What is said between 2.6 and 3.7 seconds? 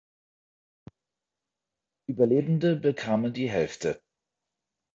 bekamen die